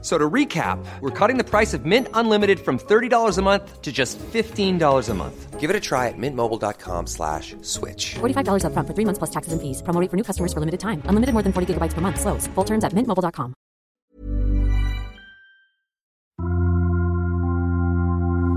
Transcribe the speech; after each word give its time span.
So 0.00 0.16
to 0.16 0.30
recap, 0.30 0.78
we're 1.00 1.10
cutting 1.10 1.38
the 1.38 1.44
price 1.44 1.74
of 1.74 1.84
Mint 1.84 2.06
Unlimited 2.14 2.60
from 2.60 2.78
$30 2.78 3.36
a 3.36 3.42
month 3.42 3.82
to 3.82 3.90
just 3.90 4.16
$15 4.18 5.08
a 5.08 5.14
month. 5.14 5.58
Give 5.58 5.70
it 5.70 5.74
a 5.74 5.80
try 5.80 6.06
at 6.06 6.14
mintmobile.com 6.16 7.08
slash 7.08 7.56
switch. 7.62 8.14
$45 8.20 8.62
upfront 8.62 8.86
for 8.86 8.94
three 8.94 9.04
months 9.04 9.18
plus 9.18 9.30
taxes 9.30 9.52
and 9.52 9.60
fees. 9.60 9.82
Promo 9.82 10.00
rate 10.00 10.08
for 10.08 10.16
new 10.16 10.22
customers 10.22 10.52
for 10.52 10.60
limited 10.60 10.78
time. 10.78 11.02
Unlimited 11.06 11.32
more 11.34 11.42
than 11.42 11.52
40 11.52 11.74
gigabytes 11.74 11.94
per 11.94 12.00
month. 12.00 12.20
Slows. 12.20 12.46
Full 12.54 12.64
terms 12.64 12.84
at 12.84 12.92
mintmobile.com. 12.94 13.54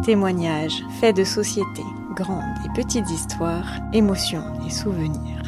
Témoignages, 0.03 0.83
faits 0.99 1.13
de 1.13 1.23
société, 1.23 1.83
grandes 2.15 2.41
et 2.65 2.73
petites 2.73 3.09
histoires, 3.11 3.67
émotions 3.93 4.43
et 4.65 4.71
souvenirs. 4.71 5.43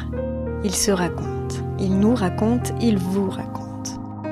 Ils 0.62 0.74
se 0.74 0.92
racontent, 0.92 1.56
ils 1.80 1.98
nous 1.98 2.14
racontent, 2.14 2.72
ils 2.80 2.96
vous 2.96 3.30
racontent. 3.30 3.63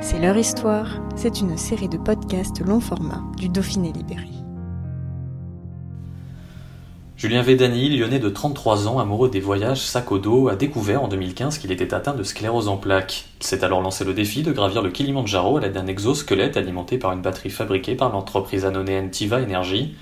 C'est 0.03 0.19
leur 0.19 0.37
histoire, 0.37 1.01
c'est 1.15 1.41
une 1.41 1.57
série 1.57 1.89
de 1.89 1.97
podcasts 1.97 2.61
long 2.61 2.81
format 2.81 3.23
du 3.39 3.49
Dauphiné 3.49 3.93
Libéré. 3.93 4.27
Julien 7.17 7.43
Védani, 7.43 7.89
lyonnais 7.97 8.19
de 8.19 8.29
33 8.29 8.89
ans, 8.89 8.99
amoureux 8.99 9.31
des 9.31 9.39
voyages 9.39 9.79
sac 9.79 10.11
au 10.11 10.19
dos, 10.19 10.49
a 10.49 10.57
découvert 10.57 11.05
en 11.05 11.09
2015 11.09 11.59
qu'il 11.59 11.71
était 11.71 11.95
atteint 11.95 12.15
de 12.15 12.25
sclérose 12.25 12.67
en 12.67 12.79
plaques. 12.79 13.27
Il 13.41 13.47
s'est 13.47 13.63
alors 13.63 13.81
lancé 13.81 14.05
le 14.05 14.13
défi 14.13 14.43
de 14.43 14.51
gravir 14.51 14.83
le 14.83 14.91
Kilimanjaro 14.91 15.59
à 15.59 15.61
l'aide 15.61 15.75
d'un 15.75 15.87
exosquelette 15.87 16.57
alimenté 16.57 16.99
par 16.99 17.13
une 17.13 17.23
batterie 17.23 17.51
fabriquée 17.51 17.95
par 17.95 18.11
l'entreprise 18.11 18.65
anonéenne 18.65 19.09
Tiva 19.11 19.41
Energy. 19.41 19.95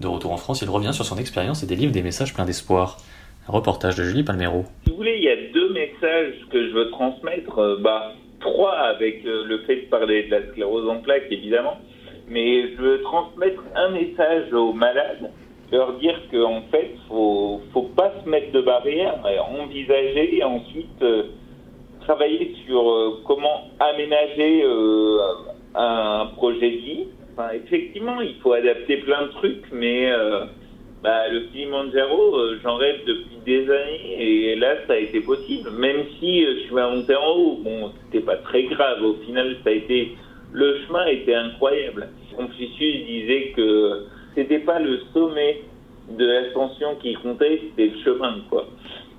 De 0.00 0.06
retour 0.06 0.32
en 0.32 0.38
France, 0.38 0.62
il 0.62 0.70
revient 0.70 0.94
sur 0.94 1.04
son 1.04 1.18
expérience 1.18 1.62
et 1.62 1.66
délivre 1.66 1.92
des 1.92 2.02
messages 2.02 2.32
pleins 2.32 2.46
d'espoir. 2.46 2.96
Un 3.46 3.52
reportage 3.52 3.96
de 3.96 4.02
Julie 4.02 4.22
Palmero. 4.22 4.64
Si 4.84 4.90
vous 4.90 4.96
voulez, 4.96 5.16
il 5.18 5.24
y 5.24 5.28
a 5.28 5.52
deux 5.52 5.74
messages 5.74 6.40
que 6.50 6.68
je 6.70 6.72
veux 6.72 6.90
transmettre. 6.90 7.58
Euh, 7.58 7.76
bah, 7.82 8.14
trois 8.42 8.74
avec 8.74 9.24
euh, 9.24 9.44
le 9.46 9.58
fait 9.58 9.76
de 9.76 9.86
parler 9.86 10.24
de 10.24 10.30
la 10.30 10.42
sclérose 10.48 10.88
en 10.88 10.98
plaques, 10.98 11.26
évidemment. 11.30 11.78
Mais 12.28 12.70
je 12.72 12.76
veux 12.76 13.02
transmettre 13.02 13.62
un 13.74 13.90
message 13.90 14.52
aux 14.52 14.72
malades, 14.72 15.30
leur 15.70 15.94
dire 15.94 16.20
qu'en 16.30 16.62
fait, 16.70 16.90
faut, 17.08 17.60
faut 17.72 17.90
pas 17.96 18.12
se 18.22 18.28
mettre 18.28 18.52
de 18.52 18.60
barrière, 18.60 19.18
envisager 19.58 20.36
et 20.36 20.44
ensuite 20.44 21.02
euh, 21.02 21.24
travailler 22.00 22.54
sur 22.66 22.90
euh, 22.90 23.22
comment 23.26 23.68
aménager 23.80 24.64
un 25.74 26.26
projet 26.36 26.70
de 26.70 26.76
vie. 26.76 27.04
Enfin, 27.32 27.50
effectivement, 27.54 28.20
il 28.20 28.34
faut 28.42 28.52
adapter 28.52 28.98
plein 28.98 29.22
de 29.22 29.32
trucs, 29.32 29.64
mais 29.72 30.12
bah, 31.02 31.28
le 31.28 31.40
Kilimanjaro, 31.40 32.36
euh, 32.36 32.60
j'en 32.62 32.76
rêve 32.76 33.00
depuis 33.06 33.36
des 33.44 33.68
années 33.68 34.52
et 34.52 34.56
là, 34.56 34.76
ça 34.86 34.92
a 34.92 34.98
été 34.98 35.20
possible. 35.20 35.70
Même 35.70 36.04
si 36.20 36.44
euh, 36.44 36.54
je 36.54 36.60
suis 36.60 36.74
monté 36.74 37.16
en 37.16 37.28
haut, 37.36 37.58
bon, 37.62 37.92
c'était 38.04 38.24
pas 38.24 38.36
très 38.36 38.64
grave. 38.64 39.02
Au 39.04 39.14
final, 39.24 39.56
ça 39.64 39.70
a 39.70 39.72
été, 39.72 40.16
le 40.52 40.78
chemin 40.86 41.06
était 41.06 41.34
incroyable. 41.34 42.08
Confucius 42.36 43.04
disait 43.06 43.52
que 43.56 44.06
c'était 44.36 44.60
pas 44.60 44.78
le 44.78 45.00
sommet 45.12 45.62
de 46.08 46.24
l'ascension 46.24 46.94
qui 46.96 47.14
comptait, 47.14 47.60
c'était 47.70 47.92
le 47.94 47.98
chemin, 48.04 48.36
quoi. 48.48 48.66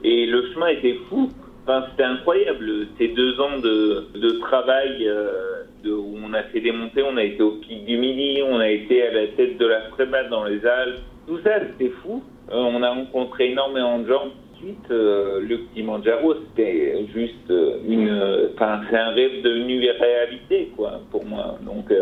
Et 0.03 0.25
le 0.25 0.53
chemin 0.53 0.67
était 0.67 0.97
fou. 1.09 1.31
Enfin, 1.63 1.85
c'était 1.91 2.03
incroyable. 2.03 2.87
Ces 2.97 3.09
deux 3.09 3.39
ans 3.39 3.59
de, 3.59 4.07
de 4.15 4.29
travail 4.39 5.05
euh, 5.07 5.63
de, 5.83 5.91
où 5.91 6.17
on 6.23 6.33
a 6.33 6.43
fait 6.43 6.59
des 6.59 6.71
montées, 6.71 7.03
on 7.03 7.17
a 7.17 7.23
été 7.23 7.41
au 7.41 7.51
pic 7.51 7.85
du 7.85 7.97
Midi, 7.97 8.41
on 8.41 8.59
a 8.59 8.69
été 8.69 9.05
à 9.05 9.13
la 9.13 9.27
tête 9.27 9.57
de 9.57 9.65
la 9.65 9.81
Frébat 9.91 10.25
dans 10.25 10.43
les 10.43 10.65
Alpes, 10.65 10.99
tout 11.27 11.39
ça, 11.43 11.59
c'était 11.59 11.93
fou. 12.01 12.21
Euh, 12.51 12.55
on 12.55 12.83
a 12.83 12.89
rencontré 12.89 13.51
énormément 13.51 13.99
de 13.99 14.07
gens. 14.07 14.25
Ensuite, 14.55 14.91
euh, 14.91 15.41
le 15.41 15.57
Kilimanjaro, 15.57 16.35
c'était 16.47 17.05
juste 17.13 17.49
euh, 17.49 17.77
une. 17.87 18.49
Enfin, 18.53 18.81
c'est 18.89 18.97
un 18.97 19.11
rêve 19.11 19.41
devenu 19.41 19.79
réalité, 19.89 20.71
quoi, 20.75 21.01
pour 21.11 21.25
moi. 21.25 21.57
Donc, 21.65 21.93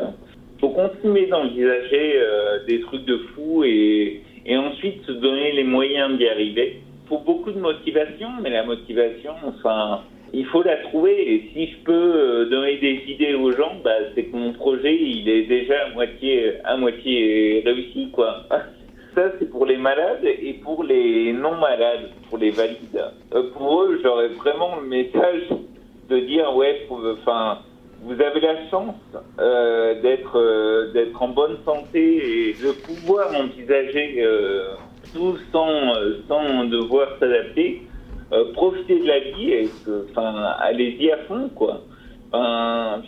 faut 0.60 0.70
continuer 0.70 1.28
d'envisager 1.28 2.22
des 2.68 2.82
trucs 2.82 3.06
de 3.06 3.18
fou 3.34 3.64
et, 3.64 4.22
et 4.46 4.58
ensuite 4.58 5.04
se 5.06 5.12
donner 5.12 5.54
les 5.54 5.64
moyens 5.64 6.18
d'y 6.18 6.28
arriver. 6.28 6.82
Il 7.06 7.10
faut 7.10 7.24
beaucoup 7.24 7.52
de 7.52 7.60
motivation, 7.60 8.30
mais 8.42 8.52
la 8.52 8.64
motivation, 8.64 9.34
enfin, 9.44 10.02
il 10.34 10.46
faut 10.46 10.62
la 10.62 10.78
trouver. 10.78 11.34
Et 11.34 11.50
si 11.54 11.68
je 11.68 11.84
peux 11.84 12.48
donner 12.50 12.78
des 12.78 13.04
idées 13.08 13.34
aux 13.34 13.52
gens, 13.52 13.74
bah, 13.84 13.92
c'est 14.14 14.26
que 14.26 14.36
mon 14.36 14.54
projet, 14.54 14.96
il 14.96 15.28
est 15.28 15.44
déjà 15.44 15.88
à 15.88 15.90
moitié, 15.94 16.54
à 16.64 16.78
moitié 16.78 17.64
réussi, 17.66 18.10
quoi. 18.12 18.44
Ça, 19.14 19.24
c'est 19.38 19.50
pour 19.50 19.66
les 19.66 19.76
malades 19.76 20.24
et 20.24 20.54
pour 20.64 20.84
les 20.84 21.34
non 21.34 21.56
malades, 21.56 22.12
pour 22.30 22.38
les 22.38 22.52
valides. 22.52 23.04
Euh, 23.34 23.50
pour 23.52 23.84
eux, 23.84 24.00
j'aurais 24.02 24.30
vraiment 24.30 24.78
le 24.80 24.88
message 24.88 25.50
de 26.10 26.20
dire 26.20 26.56
ouais, 26.56 26.88
enfin, 26.90 27.60
vous 28.04 28.14
avez 28.22 28.40
la 28.40 28.70
chance 28.70 28.96
euh, 29.40 30.02
d'être 30.02 30.40
euh, 30.40 30.94
d'être 30.94 31.22
en 31.22 31.28
bonne 31.28 31.58
santé 31.66 32.50
et 32.50 32.54
de 32.54 32.72
pouvoir 32.72 33.36
envisager 33.36 34.26
tout 35.14 35.38
sans 35.52 35.94
sans 36.30 36.64
devoir 36.66 37.10
s'adapter. 37.20 37.82
profitez 38.54 38.98
de 38.98 39.08
la 39.08 39.20
vie 39.20 39.52
et 39.52 39.70
enfin, 40.10 40.36
allez-y 40.60 41.12
à 41.12 41.18
fond 41.28 41.50
quoi. 41.54 41.82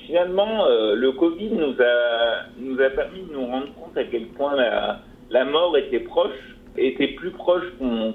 finalement, 0.05 0.65
le 0.67 1.11
Covid 1.13 1.51
nous 1.51 1.75
a 1.79 2.43
nous 2.59 2.81
a 2.81 2.89
permis 2.89 3.21
de 3.21 3.33
nous 3.33 3.45
rendre 3.45 3.73
compte 3.75 3.97
à 3.97 4.03
quel 4.03 4.25
point 4.27 4.53
la 4.57 4.99
la 5.33 5.45
mort 5.45 5.75
était 5.75 5.99
proche, 5.99 6.55
était 6.77 7.07
plus 7.07 7.31
proche 7.31 7.66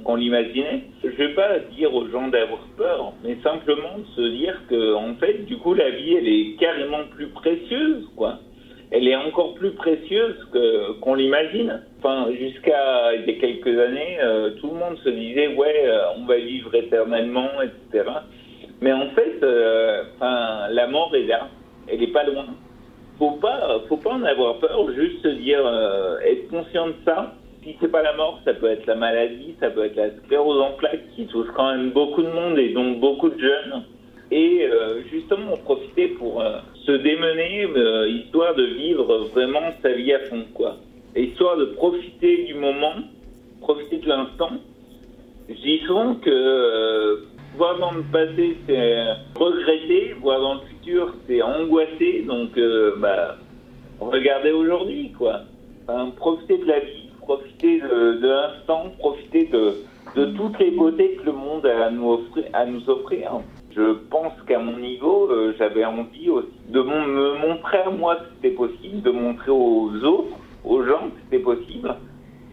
qu'on 0.05 0.15
l'imaginait. 0.15 0.85
Je 1.03 1.09
ne 1.09 1.13
vais 1.13 1.35
pas 1.35 1.59
dire 1.77 1.93
aux 1.93 2.09
gens 2.09 2.29
d'avoir 2.29 2.61
peur, 2.77 3.13
mais 3.25 3.37
simplement 3.43 3.99
de 3.99 4.07
se 4.17 4.29
dire 4.29 4.57
que, 4.71 4.95
en 4.95 5.15
fait, 5.17 5.45
du 5.45 5.59
coup, 5.59 5.75
la 5.75 5.91
vie, 5.91 6.15
elle 6.15 6.29
est 6.29 6.57
carrément 6.59 7.05
plus 7.11 7.29
précieuse, 7.29 8.09
quoi. 8.17 8.39
Elle 8.91 9.07
est 9.07 9.17
encore 9.17 9.55
plus 9.55 9.73
précieuse 9.73 10.37
qu'on 11.03 11.15
l'imagine. 11.15 11.83
Enfin, 11.99 12.29
jusqu'à 12.39 13.15
il 13.17 13.27
y 13.27 13.37
a 13.37 13.41
quelques 13.41 13.79
années, 13.79 14.19
euh, 14.23 14.51
tout 14.61 14.69
le 14.69 14.79
monde 14.79 14.97
se 15.05 15.11
disait, 15.11 15.49
ouais, 15.49 15.83
euh, 15.85 16.01
on 16.17 16.25
va 16.25 16.39
vivre 16.39 16.75
éternellement, 16.75 17.51
etc. 17.61 18.09
Mais 18.81 18.93
en 18.93 19.11
fait, 19.11 19.43
euh, 19.43 20.05
la 20.71 20.87
mort 20.87 21.15
est 21.15 21.27
là, 21.27 21.49
elle 21.89 21.99
n'est 21.99 22.07
pas 22.07 22.25
loin 22.25 22.47
faut 23.19 23.33
pas, 23.33 23.81
faut 23.89 23.97
pas 23.97 24.13
en 24.13 24.23
avoir 24.23 24.59
peur, 24.59 24.91
juste 24.93 25.23
se 25.23 25.29
dire, 25.29 25.61
euh, 25.65 26.19
être 26.21 26.49
conscient 26.49 26.89
de 26.89 26.95
ça. 27.05 27.35
Si 27.65 27.77
c'est 27.81 27.91
pas 27.91 28.03
la 28.03 28.15
mort, 28.15 28.41
ça 28.45 28.55
peut 28.55 28.69
être 28.69 28.87
la 28.87 28.95
maladie, 28.95 29.55
ça 29.61 29.71
peut 29.71 29.85
être 29.85 29.97
la 29.97 30.11
sclérose 30.11 30.61
en 30.61 30.73
plaques 30.73 31.05
qui 31.17 31.27
touche 31.27 31.49
quand 31.55 31.73
même 31.73 31.91
beaucoup 31.91 32.23
de 32.23 32.31
monde 32.31 32.59
et 32.59 32.73
donc 32.73 33.01
beaucoup 33.01 33.29
de 33.29 33.39
jeunes. 33.39 33.83
Et 34.31 34.63
euh, 34.63 35.03
justement, 35.11 35.55
en 35.55 35.57
profiter 35.57 36.09
pour 36.09 36.41
euh, 36.41 36.59
se 36.87 36.93
démener, 36.93 37.67
histoire 38.09 38.55
de 38.55 38.65
vivre 38.65 39.29
vraiment 39.35 39.73
sa 39.83 39.93
vie 39.93 40.13
à 40.13 40.21
fond, 40.21 40.45
quoi. 40.55 40.77
histoire 41.17 41.57
de 41.57 41.65
profiter 41.67 42.45
du 42.45 42.55
moment, 42.55 42.95
profiter 43.61 43.99
de 43.99 44.09
l'instant. 44.09 44.51
Je 45.49 45.55
dis 45.55 45.79
souvent 45.87 46.15
que 46.15 47.25
voir 47.59 47.79
dans 47.79 47.91
le 47.91 48.03
passé, 48.03 48.57
c'est 48.67 49.05
regretter, 49.35 50.15
voir 50.21 50.41
dans 50.41 50.55
le 50.55 50.61
futur, 50.61 51.15
c'est 51.27 51.43
angoisser. 51.43 52.23
Donc, 52.27 52.57
euh, 52.57 52.95
bah, 52.99 53.37
regardez 54.01 54.53
aujourd'hui, 54.53 55.13
quoi. 55.19 55.41
Profitez 56.17 56.59
de 56.59 56.67
la 56.67 56.81
vie, 56.81 57.11
profitez 57.21 57.81
de, 57.81 58.27
l'instant, 58.27 58.93
profitez 58.99 59.47
de, 59.47 60.25
toutes 60.37 60.59
les 60.61 60.71
beautés 60.71 61.19
que 61.21 61.27
le 61.27 61.33
monde 61.33 61.67
a 61.67 61.87
à 61.87 62.65
nous 62.67 62.89
offrir. 62.89 63.41
Je 63.75 63.93
pense 64.11 64.33
qu'à 64.47 64.59
mon 64.59 64.79
niveau, 64.79 65.29
euh, 65.31 65.55
j'avais 65.59 65.85
envie 65.85 66.31
aussi 66.31 66.49
de 66.69 66.81
me 66.81 67.39
montrer 67.47 67.79
à 67.79 67.91
moi 67.91 68.17
que 68.17 68.23
c'était 68.37 68.55
possible, 68.55 69.03
de 69.03 69.11
montrer 69.11 69.51
aux 69.51 69.91
autres, 70.05 70.37
aux 70.65 70.85
gens 70.85 71.09
que 71.09 71.21
c'était 71.25 71.43
possible, 71.43 71.95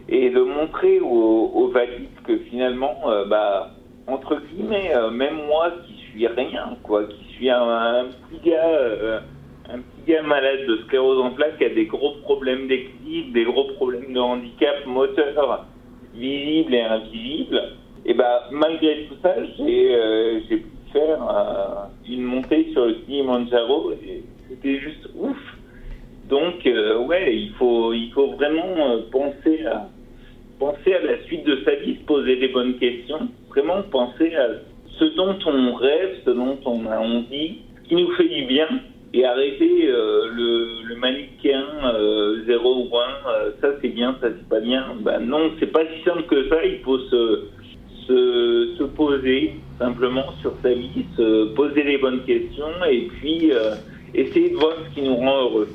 et 0.08 0.30
de 0.30 0.40
montrer 0.40 1.00
aux, 1.00 1.68
valides 1.68 2.08
que 2.24 2.38
finalement, 2.38 2.96
euh, 3.06 3.24
bah, 3.26 3.70
entre 4.06 4.40
guillemets, 4.40 4.94
euh, 4.94 5.10
même 5.10 5.46
moi 5.46 5.72
qui 5.86 5.94
suis 6.10 6.26
rien, 6.26 6.76
quoi, 6.82 7.04
qui 7.04 7.34
suis 7.34 7.50
un, 7.50 8.06
petit 8.30 8.50
gars, 8.50 8.68
euh, 8.68 9.20
un 9.68 9.78
petit 9.78 10.12
gars 10.12 10.22
malade 10.22 10.66
de 10.66 10.76
sclérose 10.84 11.20
en 11.20 11.30
plaques 11.30 11.58
qui 11.58 11.64
a 11.64 11.70
des 11.70 11.86
gros 11.86 12.14
problèmes 12.22 12.68
d'équilibre, 12.68 13.32
des 13.32 13.44
gros 13.44 13.64
problèmes 13.74 14.12
de 14.12 14.20
handicap 14.20 14.86
moteur, 14.86 15.66
visible 16.14 16.74
et 16.74 16.82
invisible. 16.82 17.62
Et 18.04 18.14
bah, 18.14 18.44
malgré 18.52 19.06
tout 19.08 19.16
ça, 19.22 19.34
j'ai 19.58 19.94
euh, 19.94 20.40
pu 20.48 20.64
faire 20.92 21.18
une 22.08 22.22
montée 22.22 22.70
sur 22.72 22.86
le 22.86 22.94
Kilimanjaro 22.94 23.92
et 23.92 24.22
c'était 24.48 24.78
juste 24.78 25.08
ouf. 25.16 25.36
Donc, 26.28 26.64
ouais, 26.64 27.36
il 27.36 27.52
faut, 27.58 27.92
il 27.92 28.10
faut 28.12 28.32
vraiment 28.32 29.00
penser 29.12 29.64
à, 29.66 29.88
penser 30.58 30.94
à 30.94 31.02
la 31.02 31.22
suite 31.24 31.44
de 31.44 31.62
sa 31.64 31.74
vie, 31.76 31.96
se 31.96 32.04
poser 32.04 32.36
des 32.36 32.48
bonnes 32.48 32.78
questions, 32.78 33.28
vraiment 33.56 33.82
penser 33.90 34.34
à 34.34 34.48
ce 34.98 35.04
dont 35.16 35.36
on 35.46 35.74
rêve, 35.74 36.16
ce 36.24 36.30
dont 36.30 36.58
on 36.66 36.86
a 36.86 36.98
envie, 36.98 37.62
ce 37.82 37.88
qui 37.88 37.94
nous 37.96 38.12
fait 38.12 38.28
du 38.28 38.44
bien, 38.44 38.68
et 39.14 39.24
arrêter 39.24 39.88
euh, 39.88 40.28
le, 40.30 40.82
le 40.88 40.96
manichéen 40.96 41.64
0 42.46 42.88
ou 42.90 42.96
1, 42.96 43.60
ça 43.62 43.68
c'est 43.80 43.88
bien, 43.88 44.14
ça 44.20 44.28
c'est 44.28 44.48
pas 44.48 44.60
bien. 44.60 44.94
Ben 45.00 45.20
non, 45.20 45.52
c'est 45.58 45.72
pas 45.72 45.80
si 45.86 46.04
simple 46.04 46.24
que 46.24 46.48
ça, 46.50 46.64
il 46.64 46.80
faut 46.80 46.98
se, 46.98 47.44
se, 48.06 48.74
se 48.78 48.84
poser 48.84 49.54
simplement 49.78 50.32
sur 50.42 50.52
sa 50.62 50.74
vie, 50.74 51.06
se 51.16 51.54
poser 51.54 51.82
les 51.82 51.98
bonnes 51.98 52.24
questions 52.24 52.84
et 52.90 53.08
puis 53.18 53.52
essayer 54.12 54.50
de 54.50 54.56
voir 54.56 54.74
ce 54.84 54.94
qui 54.94 55.02
nous 55.02 55.16
rend 55.16 55.44
heureux. 55.44 55.68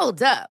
Hold 0.00 0.22
up. 0.22 0.57